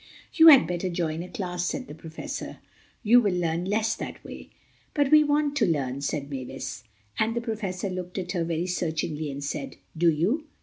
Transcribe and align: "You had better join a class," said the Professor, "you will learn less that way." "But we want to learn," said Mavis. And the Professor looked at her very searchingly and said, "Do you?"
"You 0.33 0.47
had 0.47 0.65
better 0.65 0.89
join 0.89 1.21
a 1.21 1.29
class," 1.29 1.63
said 1.63 1.85
the 1.85 1.93
Professor, 1.93 2.57
"you 3.03 3.21
will 3.21 3.35
learn 3.35 3.65
less 3.65 3.93
that 3.93 4.23
way." 4.23 4.49
"But 4.95 5.11
we 5.11 5.23
want 5.23 5.55
to 5.57 5.65
learn," 5.67 6.01
said 6.01 6.27
Mavis. 6.27 6.83
And 7.19 7.35
the 7.35 7.39
Professor 7.41 7.87
looked 7.87 8.17
at 8.17 8.31
her 8.31 8.43
very 8.43 8.65
searchingly 8.65 9.29
and 9.29 9.43
said, 9.43 9.75
"Do 9.95 10.09
you?" 10.09 10.45